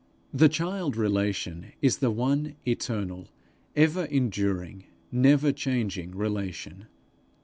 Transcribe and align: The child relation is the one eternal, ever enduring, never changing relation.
The 0.33 0.49
child 0.49 0.97
relation 0.97 1.73
is 1.79 1.99
the 1.99 2.09
one 2.09 2.55
eternal, 2.67 3.27
ever 3.75 4.05
enduring, 4.05 4.85
never 5.11 5.51
changing 5.51 6.15
relation. 6.17 6.87